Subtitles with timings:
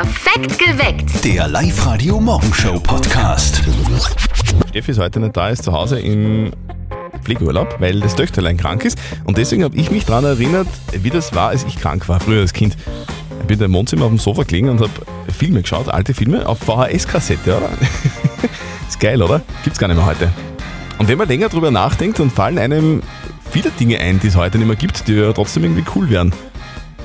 [0.00, 1.24] Perfekt geweckt.
[1.26, 3.60] Der Live-Radio-Morgenshow-Podcast.
[4.70, 6.52] Steffi ist heute nicht da, ist zu Hause im
[7.22, 8.96] Pflegeurlaub, weil das Töchterlein krank ist.
[9.24, 12.40] Und deswegen habe ich mich daran erinnert, wie das war, als ich krank war, früher
[12.40, 12.78] als Kind.
[13.42, 14.90] Ich bin im Wohnzimmer auf dem Sofa gelegen und habe
[15.36, 17.68] Filme geschaut, alte Filme, auf VHS-Kassette, oder?
[18.88, 19.42] ist geil, oder?
[19.64, 20.32] Gibt's gar nicht mehr heute.
[20.96, 23.02] Und wenn man länger drüber nachdenkt, dann fallen einem
[23.50, 26.32] viele Dinge ein, die es heute nicht mehr gibt, die ja trotzdem irgendwie cool wären.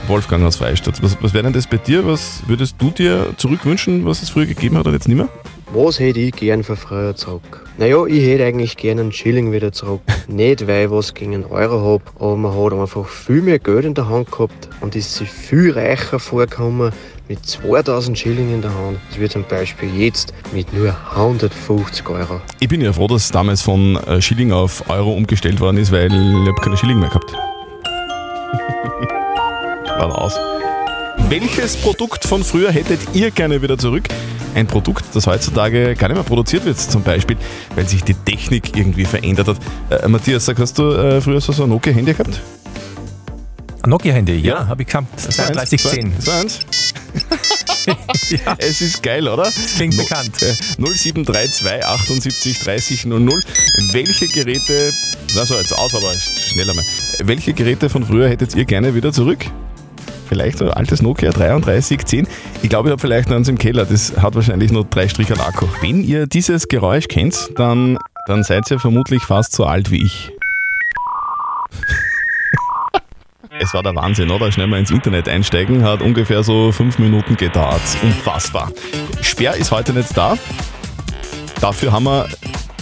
[0.07, 2.05] Wolfgang aus Freistadt, was, was wäre denn das bei dir?
[2.05, 5.29] Was würdest du dir zurückwünschen, was es früher gegeben hat und jetzt nicht mehr?
[5.73, 7.67] Was hätte ich gern für früher zurück?
[7.77, 10.01] Naja, ich hätte eigentlich gern einen Schilling wieder zurück.
[10.27, 13.83] Nicht, weil ich was gegen einen Euro hab, aber man hat einfach viel mehr Geld
[13.83, 16.93] in der Hand gehabt und ist sich viel reicher vorgekommen
[17.27, 18.99] mit 2000 Schilling in der Hand.
[19.09, 22.39] Das wird zum Beispiel jetzt mit nur 150 Euro.
[22.59, 26.07] Ich bin ja froh, dass damals von äh, Schilling auf Euro umgestellt worden ist, weil
[26.07, 27.33] ich habe keine Schilling mehr gehabt.
[29.97, 30.33] War aus.
[31.29, 34.03] Welches Produkt von früher hättet ihr gerne wieder zurück?
[34.53, 37.37] Ein Produkt, das heutzutage gar nicht mehr produziert wird, zum Beispiel,
[37.75, 39.57] weil sich die Technik irgendwie verändert hat.
[39.89, 42.39] Äh, Matthias, sag, hast du äh, früher so ein Nokia-Handy gehabt?
[43.83, 44.67] Ein Nokia-Handy, ja, Ja.
[44.67, 45.19] habe ich gehabt.
[45.19, 46.13] So eins, 3010.
[46.19, 46.59] So eins?
[48.57, 49.49] Es ist geil, oder?
[49.75, 50.41] klingt No- bekannt.
[50.41, 53.41] äh, 0732 78 30 00.
[53.91, 54.91] Welche Geräte,
[55.35, 56.83] na so jetzt aus, aber schneller mal.
[57.23, 59.45] Welche Geräte von früher hättet ihr gerne wieder zurück?
[60.27, 62.27] Vielleicht so ein altes Nokia 3310.
[62.61, 63.85] Ich glaube, ich habe vielleicht noch eins im Keller.
[63.85, 65.67] Das hat wahrscheinlich nur drei Striche Akku.
[65.81, 70.31] Wenn ihr dieses Geräusch kennt, dann, dann seid ihr vermutlich fast so alt wie ich.
[73.57, 74.51] Es war der Wahnsinn, oder?
[74.51, 77.79] Schnell mal ins Internet einsteigen, hat ungefähr so fünf Minuten gedauert.
[78.03, 78.69] Unfassbar.
[79.21, 80.37] Sperr ist heute nicht da.
[81.61, 82.27] Dafür haben wir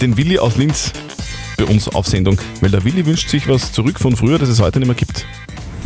[0.02, 0.91] den Willi aus Linz
[1.58, 4.59] bei uns auf Sendung, weil der Willi wünscht sich was zurück von früher, das es
[4.59, 5.27] heute nicht mehr gibt.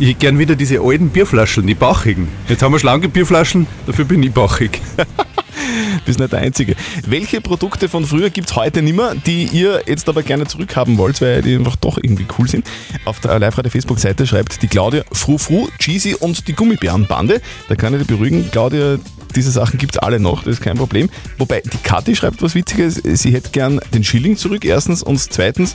[0.00, 2.28] Ich hätte gern wieder diese alten Bierflaschen, die bauchigen.
[2.48, 4.80] Jetzt haben wir schlanke Bierflaschen, dafür bin ich bauchig.
[6.06, 6.76] Bist nicht der Einzige.
[7.04, 10.98] Welche Produkte von früher gibt es heute nicht mehr, die ihr jetzt aber gerne zurückhaben
[10.98, 12.64] wollt, weil die einfach doch irgendwie cool sind?
[13.06, 17.40] Auf der Live-Radio-Facebook-Seite schreibt die Claudia Frufru, Cheesy und die Gummibärenbande.
[17.68, 18.98] Da kann ich dich beruhigen, Claudia,
[19.34, 21.10] diese Sachen gibt es alle noch, das ist kein Problem.
[21.38, 25.74] Wobei die Kathi schreibt was Witziges, sie hätte gern den Schilling zurück, erstens, und zweitens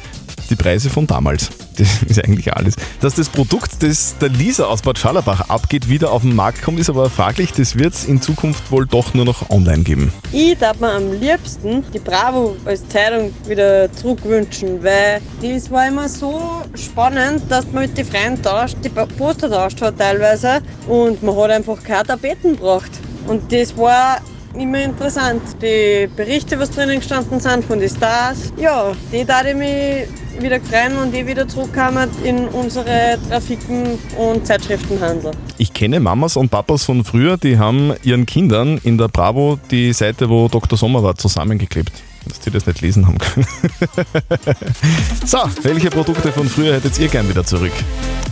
[0.49, 1.49] die Preise von damals.
[1.77, 2.75] Das ist eigentlich alles.
[3.01, 6.79] Dass das Produkt, das der Lisa aus Bad Schallerbach abgeht, wieder auf den Markt kommt,
[6.79, 7.51] ist aber fraglich.
[7.53, 10.13] Das wird es in Zukunft wohl doch nur noch online geben.
[10.31, 16.07] Ich darf mir am liebsten die Bravo als Zeitung wieder zurückwünschen, weil das war immer
[16.07, 21.35] so spannend, dass man mit den Freunden tauscht, die Poster tauscht hat teilweise und man
[21.35, 22.91] hat einfach keine Tapeten gebraucht.
[23.27, 24.17] Und das war
[24.55, 25.41] immer interessant.
[25.61, 30.07] Die Berichte, was drinnen gestanden sind von den Stars, ja, die da ich mich
[30.39, 35.31] wieder freuen, wenn die wieder zurückkommen in unsere Trafiken- und Zeitschriftenhandel.
[35.57, 39.93] Ich kenne Mamas und Papas von früher, die haben ihren Kindern in der Bravo die
[39.93, 40.77] Seite, wo Dr.
[40.77, 41.91] Sommer war, zusammengeklebt.
[42.25, 43.45] Dass die das nicht lesen haben können.
[45.25, 47.73] so, welche Produkte von früher hättet ihr gern wieder zurück?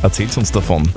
[0.01, 0.89] Erzählt uns davon.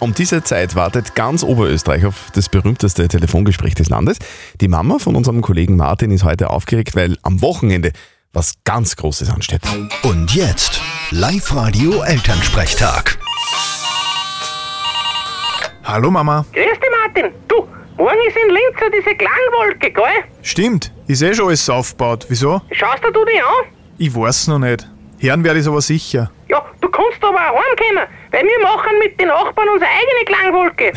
[0.00, 4.18] Um diese Zeit wartet ganz Oberösterreich auf das berühmteste Telefongespräch des Landes.
[4.60, 7.92] Die Mama von unserem Kollegen Martin ist heute aufgeregt, weil am Wochenende
[8.32, 9.60] was ganz Großes ansteht.
[10.02, 13.18] Und jetzt Live-Radio Elternsprechtag.
[15.84, 16.44] Hallo Mama.
[16.52, 17.32] Grüß dich, Martin.
[17.48, 20.24] Du, morgen ist in Linz so diese Klangwolke, gell?
[20.42, 22.24] Stimmt, ist eh schon alles aufgebaut.
[22.28, 22.62] Wieso?
[22.70, 23.72] Schaust dir du die an?
[23.98, 24.88] Ich weiß noch nicht.
[25.18, 26.30] Hören werde ich aber sicher.
[26.48, 30.92] Ja, du kannst aber auch heimkommen, weil wir machen mit den Nachbarn unsere eigene Klangwolke.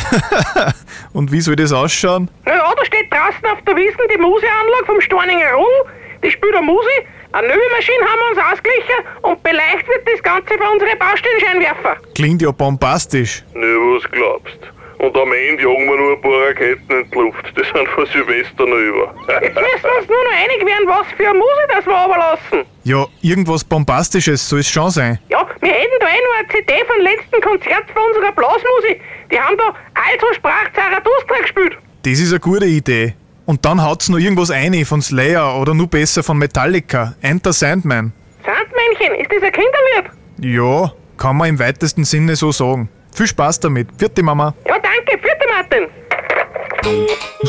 [1.14, 2.30] Und wie soll das ausschauen?
[2.46, 5.92] naja, da steht draußen auf der Wiesn die Museanlage vom Storninger Rudel,
[6.24, 10.24] die spielt eine Musi, eine neue Maschine haben wir uns ausgeglichen und beleicht wird das
[10.24, 11.98] Ganze bei unseren Baustellenscheinwerfer.
[12.16, 13.44] Klingt ja bombastisch.
[13.54, 14.58] Ne, was glaubst?
[15.00, 17.46] Und am Ende jagen wir nur ein paar Raketen in die Luft.
[17.58, 19.14] Die sind von Silvester noch über.
[19.42, 22.66] Jetzt müssen wir uns nur noch einig werden, was für eine Musi das wir runterlassen.
[22.86, 25.20] Ja, irgendwas Bombastisches soll es schon sein.
[25.28, 29.02] Ja, wir hätten da eh noch eine CD vom letzten Konzert von unserer Blasmusik.
[29.30, 31.78] Die haben da Also sprach Zarathustra gespielt.
[32.04, 33.14] Das ist eine gute Idee.
[33.46, 37.14] Und dann haut's noch irgendwas ein von Slayer oder nur besser von Metallica.
[37.22, 38.12] Enter Sandman.
[38.44, 40.12] Sandmännchen, ist das ein Kinderlied?
[40.42, 42.90] Ja, kann man im weitesten Sinne so sagen.
[43.14, 43.90] Viel Spaß damit.
[43.98, 44.54] Vierte Mama.
[44.68, 45.22] Ja, danke.
[45.22, 45.88] Vierte Martin.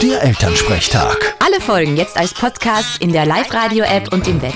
[0.02, 1.34] Der Elternsprechtag.
[1.44, 4.54] Alle Folgen jetzt als Podcast in der Live-Radio-App und im Web.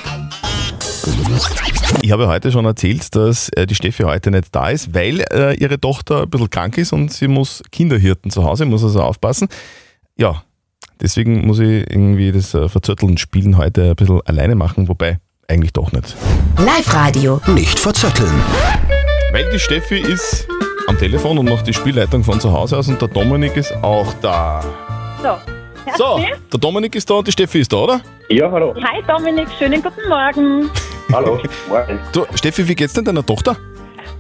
[2.03, 5.55] Ich habe heute schon erzählt, dass äh, die Steffi heute nicht da ist, weil äh,
[5.55, 9.49] ihre Tochter ein bisschen krank ist und sie muss Kinderhirten zu Hause, muss also aufpassen.
[10.17, 10.45] Ja,
[11.01, 15.19] deswegen muss ich irgendwie das äh, Verzötteln spielen heute ein bisschen alleine machen, wobei
[15.49, 16.17] eigentlich doch nicht.
[16.59, 17.41] Live-Radio.
[17.49, 18.33] Nicht verzetteln.
[19.33, 20.47] Weil die Steffi ist
[20.87, 24.13] am Telefon und noch die Spielleitung von zu Hause aus und der Dominik ist auch
[24.21, 24.63] da.
[25.23, 25.37] So.
[25.97, 26.21] So,
[26.53, 28.01] der Dominik ist da und die Steffi ist da, oder?
[28.29, 28.75] Ja, hallo.
[28.77, 30.71] Hi Dominik, schönen guten Morgen.
[31.13, 31.41] Hallo.
[31.69, 31.99] Morgen.
[32.13, 33.57] Du, Steffi, wie geht's denn deiner Tochter?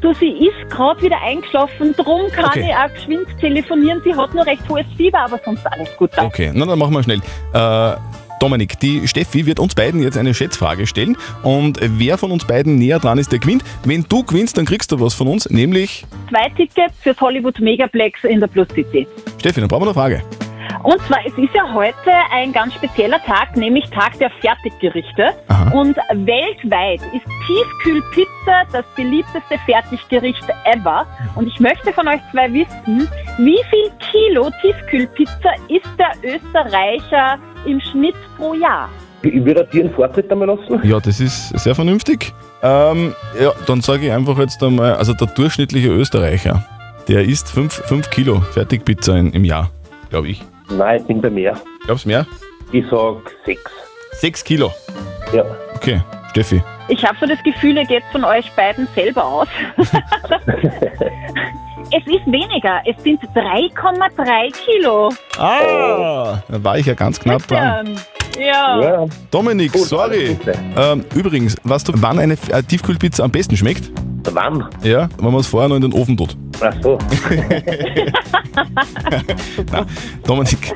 [0.00, 2.66] Du, sie ist gerade wieder eingeschlafen, drum kann Okay.
[2.70, 4.00] ich auch geschwind telefonieren.
[4.04, 6.10] Sie hat nur recht hohes Fieber, aber sonst alles gut.
[6.16, 6.26] Danke.
[6.44, 7.20] Okay, na dann machen wir schnell.
[7.52, 7.96] Äh,
[8.40, 12.76] Dominik, die Steffi wird uns beiden jetzt eine Schätzfrage stellen und wer von uns beiden
[12.76, 13.62] näher dran ist, der gewinnt.
[13.84, 18.24] Wenn du gewinnst, dann kriegst du was von uns, nämlich Zwei Tickets fürs Hollywood Megaplex
[18.24, 19.06] in der Plus City.
[19.38, 20.22] Steffi, dann brauchen wir eine Frage.
[20.82, 25.30] Und zwar, es ist ja heute ein ganz spezieller Tag, nämlich Tag der Fertiggerichte.
[25.48, 25.70] Aha.
[25.72, 31.06] Und weltweit ist Tiefkühlpizza das beliebteste Fertiggericht ever.
[31.34, 33.08] Und ich möchte von euch zwei wissen,
[33.38, 38.88] wie viel Kilo Tiefkühlpizza isst der Österreicher im Schnitt pro Jahr?
[39.22, 40.80] Ich würde dir einen Vortritt einmal lassen.
[40.82, 42.32] Ja, das ist sehr vernünftig.
[42.62, 46.64] Ähm, ja, dann sage ich einfach jetzt einmal, also der durchschnittliche Österreicher,
[47.08, 49.70] der isst 5 Kilo Fertigpizza in, im Jahr,
[50.08, 50.42] glaube ich.
[50.70, 51.60] Nein, ich bin bei mehr.
[51.84, 52.26] Glaubst du mehr?
[52.72, 53.70] Ich sag sechs.
[54.12, 54.72] 6 Kilo.
[55.32, 55.44] Ja.
[55.74, 56.00] Okay,
[56.30, 56.62] Steffi.
[56.88, 59.48] Ich habe so das Gefühl, ihr geht von euch beiden selber aus.
[59.76, 59.88] es
[62.06, 65.10] ist weniger, es sind 3,3 Kilo.
[65.38, 67.98] Ah, da war ich ja ganz knapp dran.
[68.38, 68.80] Ja.
[68.80, 69.06] Ja.
[69.30, 70.36] Dominik, Gut, sorry.
[70.76, 73.90] Ähm, übrigens, weißt du, wann eine äh, Tiefkühlpizza am besten schmeckt?
[74.24, 74.68] Wann?
[74.82, 76.36] Ja, wenn man es vorher noch in den Ofen tut.
[76.60, 76.98] Ach so.
[79.72, 79.86] Na,
[80.24, 80.74] Dominik,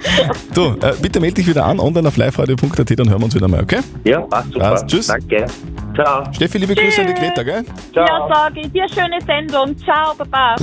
[0.55, 3.49] du, äh, bitte melde dich wieder an, online auf liveradio.at, dann hören wir uns wieder
[3.49, 3.81] mal, okay?
[4.05, 4.71] Ja, passt super.
[4.71, 5.07] Passt, tschüss.
[5.09, 5.47] Danke.
[5.95, 6.25] Ciao.
[6.33, 7.65] Steffi, liebe Grüße an die Greta, gell?
[7.95, 8.29] Ja, Ciao.
[8.33, 9.77] sage ich dir schöne Sendung.
[9.79, 10.57] Ciao, Baba.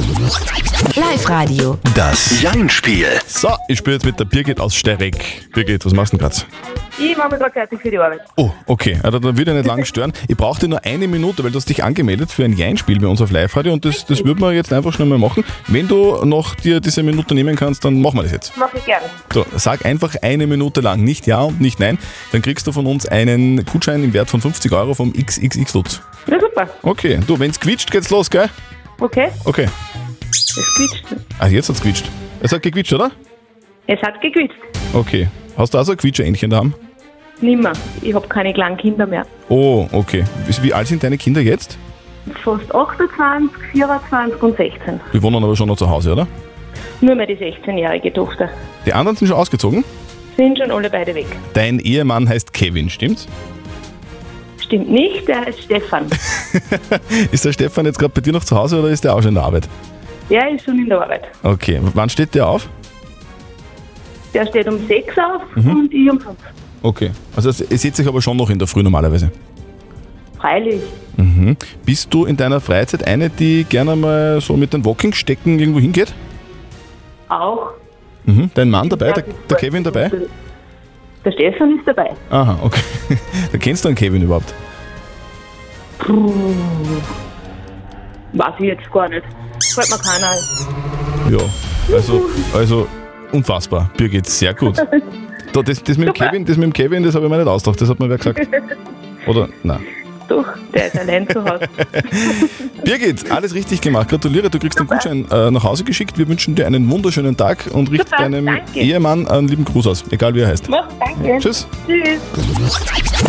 [0.90, 1.78] Live-Radio.
[1.96, 3.08] Das Jein-Spiel.
[3.26, 5.48] So, ich spiele jetzt mit der Birgit aus Stereck.
[5.54, 6.42] Birgit, was machst du denn gerade?
[7.00, 8.20] Ich mache mich gerade fertig für die Arbeit.
[8.36, 9.00] Oh, okay.
[9.02, 10.12] Also, dann würde ich nicht lange stören.
[10.28, 13.22] Ich brauchte nur eine Minute, weil du hast dich angemeldet für ein Jein-Spiel bei uns
[13.22, 15.46] auf Live-Radio und das, das würden wir jetzt einfach schnell mal machen.
[15.68, 18.58] Wenn du noch dir diese Minute nehmen kannst, dann machen wir das jetzt.
[18.58, 19.06] Mache ich gerne.
[19.34, 21.98] So, sag einfach eine Minute lang nicht Ja und nicht Nein.
[22.34, 26.02] Dann kriegst du von uns einen Gutschein im Wert von 50 Euro vom XXX Lutz.
[26.28, 26.68] Ja, super.
[26.82, 28.50] Okay, du, wenn's quietscht, geht's los, gell?
[29.00, 29.68] Okay, Okay.
[30.58, 31.06] Es quietscht.
[31.40, 32.06] Ah, jetzt hat's quietscht.
[32.42, 33.12] Es hat gequietscht, oder?
[33.88, 34.56] Es hat gequietscht.
[34.94, 35.28] Okay.
[35.58, 36.74] Hast du auch so ein Quietscheentchen daheim?
[37.42, 37.74] Nimmer.
[38.02, 39.26] Ich habe keine kleinen Kinder mehr.
[39.50, 40.24] Oh, okay.
[40.62, 41.78] Wie, alt sind deine Kinder jetzt?
[42.44, 45.00] Fast 28, 24 und 16.
[45.14, 46.28] Die wohnen aber schon noch zu Hause, oder?
[47.02, 48.50] Nur mehr die 16-jährige Tochter.
[48.86, 49.84] Die anderen sind schon ausgezogen.
[50.38, 51.26] Sind schon alle beide weg.
[51.54, 53.28] Dein Ehemann heißt Kevin, stimmt's?
[54.60, 56.06] Stimmt nicht, der ist Stefan.
[57.32, 59.30] Ist der Stefan jetzt gerade bei dir noch zu Hause oder ist der auch schon
[59.30, 59.68] in der Arbeit?
[60.32, 61.24] Der ist schon in der Arbeit.
[61.44, 61.80] Okay.
[61.94, 62.68] Wann steht der auf?
[64.34, 65.72] Der steht um 6 auf Mhm.
[65.72, 66.36] und ich um 5.
[66.82, 67.12] Okay.
[67.36, 69.30] Also es- ihr seht sich aber schon noch in der Früh normalerweise.
[70.40, 70.82] Freilich.
[71.18, 71.56] Mhm.
[71.86, 76.14] Bist du in deiner Freizeit eine, die gerne mal so mit den Walking-Stecken irgendwo hingeht?
[77.30, 77.72] Auch.
[78.24, 78.50] Mhm.
[78.54, 80.10] Dein Mann dabei, der, der Kevin dabei?
[81.26, 82.12] Der Stefan ist dabei.
[82.30, 82.82] Aha, okay.
[83.52, 84.54] Da kennst du einen Kevin überhaupt?
[86.00, 86.34] Puh.
[88.34, 89.24] Weiß ich jetzt gar nicht.
[89.74, 91.34] Fällt mir keiner ein.
[91.34, 91.96] Ja.
[91.96, 92.88] Also, also
[93.32, 93.90] unfassbar.
[93.98, 94.78] Birgit, sehr gut.
[95.54, 96.14] Da, das, das, mit dem.
[96.14, 98.18] Kevin, das mit dem Kevin, das habe ich mir nicht ausgedacht, das hat mir wer
[98.18, 98.48] gesagt.
[99.28, 99.50] Oder?
[99.64, 99.86] Nein.
[100.32, 101.66] Doch, der ist allein zu Hause.
[102.86, 104.08] Birgit, alles richtig gemacht.
[104.08, 106.18] Gratuliere, du kriegst einen Gutschein äh, nach Hause geschickt.
[106.18, 108.80] Wir wünschen dir einen wunderschönen Tag und richt Super, deinem danke.
[108.80, 110.70] Ehemann einen lieben Gruß aus, egal wie er heißt.
[110.70, 111.38] Mach, danke.
[111.40, 111.68] Tschüss.
[111.86, 112.22] Tschüss.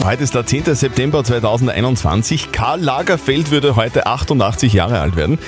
[0.04, 0.76] Heute ist der 10.
[0.76, 2.52] September 2021.
[2.52, 5.40] Karl Lagerfeld würde heute 88 Jahre alt werden.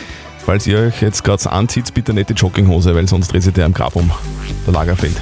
[0.44, 3.66] Falls ihr euch jetzt gerade anzieht, bitte nicht die Jogginghose, weil sonst dreht sich der
[3.66, 4.11] am Grab um.
[4.66, 5.20] Der Lagerfeld.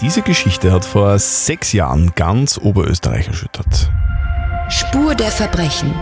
[0.00, 3.90] Diese Geschichte hat vor sechs Jahren ganz Oberösterreich erschüttert.
[4.68, 5.94] Spur der Verbrechen.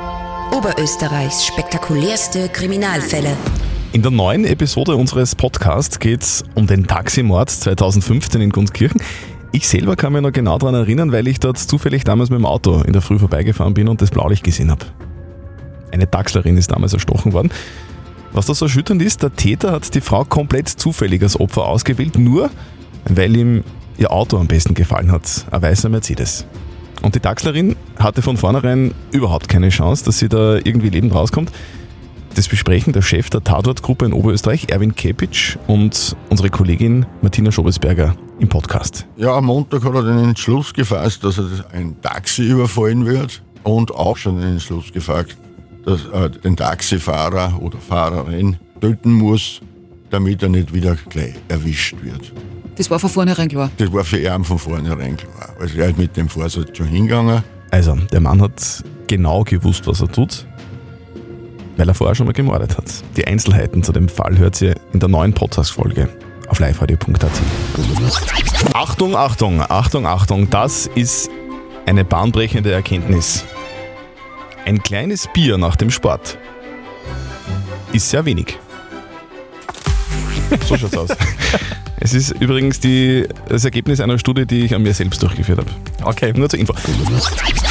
[0.53, 3.37] Oberösterreichs spektakulärste Kriminalfälle.
[3.93, 9.01] In der neuen Episode unseres Podcasts geht es um den Taximord 2015 in Gunskirchen.
[9.53, 12.47] Ich selber kann mich noch genau daran erinnern, weil ich dort zufällig damals mit dem
[12.47, 14.87] Auto in der Früh vorbeigefahren bin und das Blaulicht gesehen habe.
[15.93, 17.51] Eine Taxlerin ist damals erstochen worden.
[18.33, 22.19] Was da so erschütternd ist, der Täter hat die Frau komplett zufällig als Opfer ausgewählt,
[22.19, 22.51] nur
[23.09, 23.65] weil ihm
[23.97, 26.47] ihr Auto am besten gefallen hat, ein weißer Mercedes.
[27.03, 31.53] Und die Taxlerin hatte von vornherein überhaupt keine Chance, dass sie da irgendwie lebend rauskommt.
[32.35, 38.17] Das besprechen der Chef der Tatortgruppe in Oberösterreich, Erwin Kepic, und unsere Kollegin Martina Schobesberger
[38.41, 39.07] im Podcast.
[39.17, 43.95] Ja, am Montag hat er den Entschluss gefasst, dass er ein Taxi überfallen wird und
[43.95, 45.37] auch schon den Entschluss gefasst,
[45.85, 49.61] dass er den Taxifahrer oder Fahrerin töten muss,
[50.11, 52.33] damit er nicht wieder gleich erwischt wird.
[52.77, 53.71] Das war von vornherein klar.
[53.79, 55.55] Das war für ihn von vornherein klar.
[55.61, 57.43] Also er ist mit dem Vorsatz schon hingegangen.
[57.71, 60.47] Also, der Mann hat genau gewusst, was er tut.
[61.77, 62.85] weil er vorher schon mal gemordet hat.
[63.17, 66.09] Die Einzelheiten zu dem Fall hört ihr in der neuen Podcast-Folge
[66.49, 67.31] auf liveradio.at.
[68.75, 71.31] Achtung, Achtung, Achtung, Achtung, das ist
[71.87, 73.45] eine bahnbrechende Erkenntnis.
[74.65, 76.39] Ein kleines Bier nach dem Sport
[77.93, 78.57] ist sehr wenig.
[80.67, 81.09] So schaut's aus.
[82.05, 85.71] Es ist übrigens die, das Ergebnis einer Studie, die ich an mir selbst durchgeführt habe.
[86.03, 86.35] Okay.
[86.37, 86.75] Nur zur Info.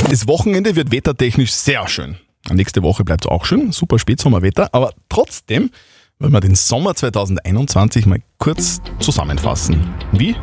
[0.09, 2.17] Das Wochenende wird wettertechnisch sehr schön.
[2.49, 5.69] Nächste Woche bleibt es auch schön, super Spätsommerwetter, aber trotzdem
[6.17, 9.93] wollen wir den Sommer 2021 mal kurz zusammenfassen.
[10.13, 10.35] Wie?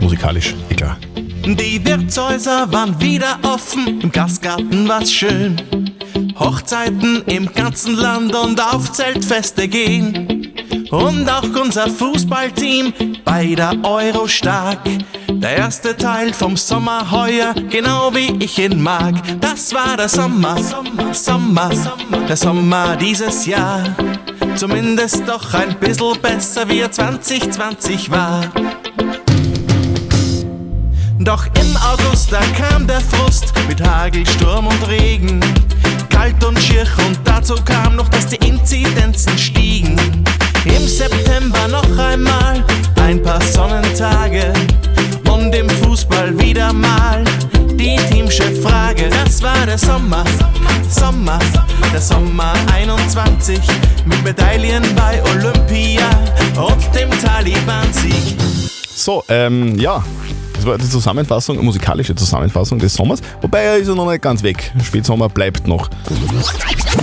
[0.00, 0.98] Musikalisch, eh klar.
[1.14, 5.62] Die Wirtshäuser waren wieder offen, im Gastgarten war's schön.
[6.40, 10.55] Hochzeiten im ganzen Land und auf Zeltfeste gehen.
[10.90, 12.92] Und auch unser Fußballteam
[13.24, 14.78] bei der Euro stark.
[15.28, 19.14] Der erste Teil vom Sommer heuer, genau wie ich ihn mag.
[19.40, 20.56] Das war der Sommer,
[21.12, 21.70] Sommer,
[22.28, 23.84] der Sommer dieses Jahr.
[24.54, 28.44] Zumindest doch ein bisschen besser wie er 2020 war.
[31.18, 35.40] Doch im August, da kam der Frust mit Hagel, Sturm und Regen.
[36.08, 40.25] Kalt und schier und dazu kam noch, dass die Inzidenzen stiegen.
[40.66, 42.64] Im September noch einmal
[43.00, 44.52] ein paar Sonnentage
[45.30, 47.22] und im Fußball wieder mal
[47.74, 49.08] die Teamchef-Frage.
[49.10, 50.24] Das war der Sommer,
[50.90, 51.38] Sommer,
[51.92, 53.60] der Sommer 21
[54.04, 56.08] mit Medaillen bei Olympia
[56.56, 58.36] und dem Taliban-Sieg.
[58.94, 60.02] So, ähm, ja.
[60.66, 63.20] War die Zusammenfassung, musikalische Zusammenfassung des Sommers.
[63.40, 64.72] Wobei er ist ja noch nicht ganz weg.
[64.82, 65.88] Spätsommer bleibt noch.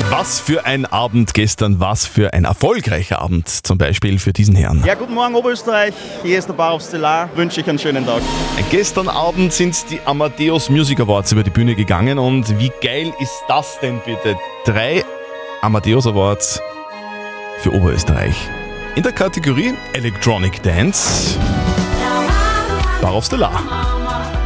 [0.09, 4.83] Was für ein Abend gestern, was für ein erfolgreicher Abend zum Beispiel für diesen Herrn.
[4.85, 5.93] Ja, guten Morgen Oberösterreich.
[6.23, 7.29] Hier ist der Bauer Stellar.
[7.35, 8.21] Wünsche ich einen schönen Tag.
[8.69, 13.43] Gestern Abend sind die Amadeus Music Awards über die Bühne gegangen und wie geil ist
[13.47, 14.35] das denn bitte?
[14.65, 15.05] Drei
[15.61, 16.59] Amadeus Awards
[17.59, 18.35] für Oberösterreich.
[18.95, 21.39] In der Kategorie Electronic Dance
[23.03, 23.51] Barov Stellar.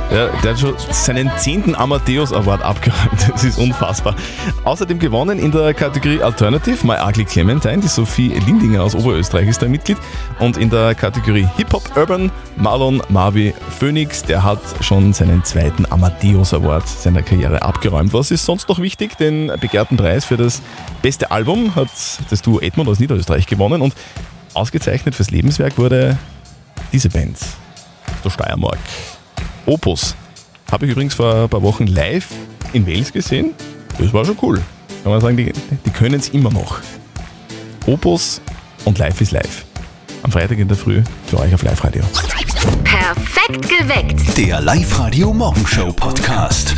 [0.09, 3.27] Ja, der hat schon seinen zehnten Amadeus Award abgeräumt.
[3.31, 4.15] Das ist unfassbar.
[4.63, 7.77] Außerdem gewonnen in der Kategorie Alternative My Ugly Clementine.
[7.81, 9.99] Die Sophie Lindinger aus Oberösterreich ist da Mitglied.
[10.39, 14.23] Und in der Kategorie Hip-Hop Urban Marlon Marvi Phoenix.
[14.23, 18.11] Der hat schon seinen zweiten Amadeus Award seiner Karriere abgeräumt.
[18.11, 19.19] Was ist sonst noch wichtig?
[19.19, 20.63] Den begehrten Preis für das
[21.03, 21.89] beste Album hat
[22.31, 23.83] das Duo Edmund aus Niederösterreich gewonnen.
[23.83, 23.93] Und
[24.55, 26.17] ausgezeichnet fürs Lebenswerk wurde
[26.91, 27.37] diese Band
[28.27, 28.77] der Steiermark.
[29.65, 30.15] Opus.
[30.71, 32.27] Habe ich übrigens vor ein paar Wochen live
[32.73, 33.53] in Wales gesehen.
[33.97, 34.61] Das war schon cool.
[35.03, 35.53] Kann man sagen, die,
[35.85, 36.79] die können es immer noch.
[37.85, 38.41] Opus
[38.83, 39.65] und Live ist live.
[40.23, 42.03] Am Freitag in der Früh für euch auf Live-Radio.
[42.83, 44.37] Perfekt geweckt.
[44.37, 46.75] Der Live-Radio Morgenshow Podcast.